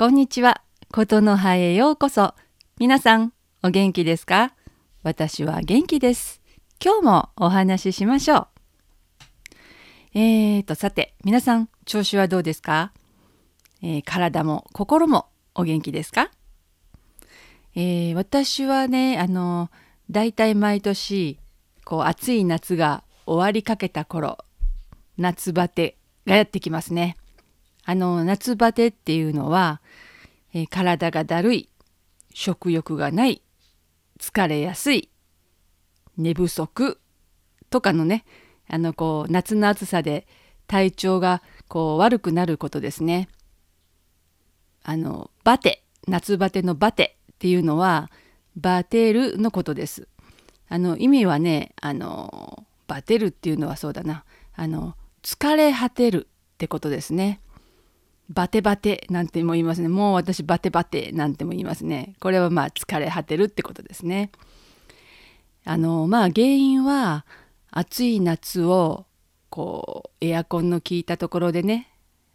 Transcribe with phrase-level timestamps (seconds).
[0.00, 0.62] こんにちは。
[0.90, 2.32] ことの葉へようこそ。
[2.78, 4.54] 皆さん、お元気ですか？
[5.02, 6.40] 私は元気です。
[6.82, 8.48] 今日もお話ししましょう。
[10.14, 12.92] えーと、さて、皆さん、調子はどうですか、
[13.82, 16.30] えー体も心もお元気ですか？
[17.74, 19.70] えー私はね、あの、
[20.10, 21.38] だいたい毎年、
[21.84, 24.38] こう、暑い夏が終わりかけた頃、
[25.18, 27.18] 夏バテがやってきますね。
[27.84, 29.80] あの夏バテっていうのは、
[30.52, 31.68] えー体がだるい
[32.32, 33.42] 食欲がない
[34.18, 35.10] 疲れやすい
[36.16, 37.00] 寝不足
[37.70, 38.24] とかのね
[38.68, 40.26] あのこう夏の暑さで
[40.66, 43.28] 体調がこう悪くなることですね。
[44.84, 48.10] あのバテ夏バテのバテっていうのは
[48.56, 50.06] バテるのことです。
[50.68, 54.24] あの意味はねあのバテるっていうのはそうだな
[54.54, 57.40] あの疲れ果てるってことですね。
[58.32, 59.88] バテバテなんても言いますね。
[59.88, 62.14] もう私バテバテなんても言いますね。
[62.20, 64.30] これはまあ疲れ果てるってことですね。
[65.64, 67.26] あのまあ原因は
[67.70, 69.06] 暑い夏を
[69.50, 71.88] こうエアコンの効いたところでね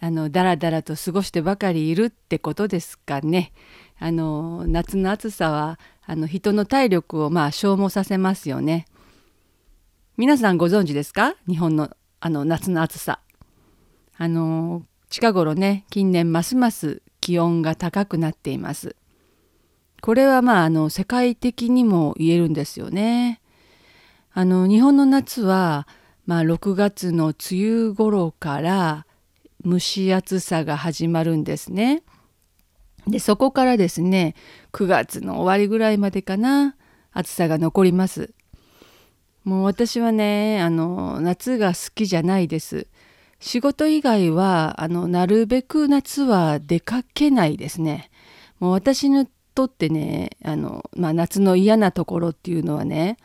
[0.00, 3.52] あのだらだらと過ごしてばかりいるってことですかね。
[3.98, 8.86] あの夏の暑さはあの人の体力をまあ消耗させますよね。
[10.16, 11.36] 皆さんご存知ですか？
[11.48, 13.20] 日本のあの夏の暑さ。
[14.18, 14.82] あの
[15.16, 18.96] 近頃ね近年ますます気温が高くなっています。
[20.02, 23.40] これはまああの世界的にも言えるんですよね。
[24.34, 25.88] あの日本の夏は、
[26.26, 29.06] まあ、6月の梅雨頃から
[29.64, 32.02] 蒸し暑さが始まるんですね。
[33.06, 34.34] でそこからですね
[34.72, 36.76] 9月の終わりぐらいまでかな
[37.12, 38.34] 暑さが残ります。
[39.44, 42.86] もう私はねあの夏が好きじゃないです。
[43.40, 48.10] 仕事以外はあのなるべく夏は出かけないですね。
[48.58, 53.18] もう私にとってねあの、まあ、夏の嫌なところっていうのはね、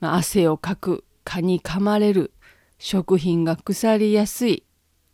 [0.00, 2.32] まあ、汗をかく蚊に噛まれる
[2.78, 4.64] 食品が腐りやすい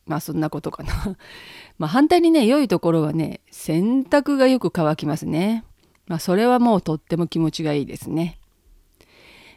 [0.07, 1.17] まあそんなことかな。
[1.79, 5.65] まあ反対にね良いところはね洗濯がよく乾きますね。
[6.07, 8.39] まあそれはもうとっても気持ちがいいですね。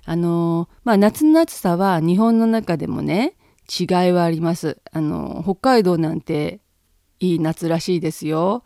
[0.06, 3.34] あのまあ夏の暑さは日本の中でもね
[3.68, 4.80] 違いはあります。
[4.92, 6.62] あの北海道なんて
[7.20, 8.64] いい夏らしいですよ。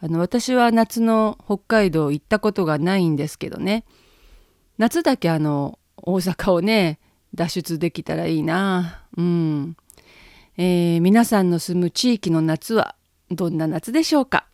[0.00, 3.84] あの私は夏の北海道行ったことがないんですけどね。
[4.78, 6.98] 夏だけあの大阪をね
[7.34, 9.04] 脱出できたらいいな。
[9.16, 9.76] うん、
[10.56, 12.96] えー皆さんの住む地域の夏は
[13.30, 14.46] どんな夏でしょうか？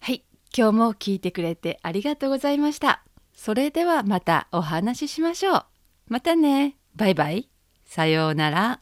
[0.00, 0.24] はい。
[0.56, 3.04] 今日も聞いてくれてありがとうございました。
[3.34, 5.64] それではまたお話ししましょう。
[6.08, 6.76] またね。
[6.96, 7.49] バイバイ。
[7.90, 8.80] さようなら。